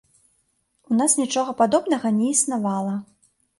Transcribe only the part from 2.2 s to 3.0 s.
існавала.